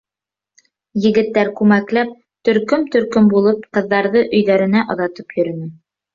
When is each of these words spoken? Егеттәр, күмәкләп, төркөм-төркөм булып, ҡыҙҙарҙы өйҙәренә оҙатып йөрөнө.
Егеттәр, 1.03 1.51
күмәкләп, 1.59 2.15
төркөм-төркөм 2.49 3.29
булып, 3.35 3.69
ҡыҙҙарҙы 3.79 4.27
өйҙәренә 4.41 4.85
оҙатып 4.97 5.39
йөрөнө. 5.39 5.71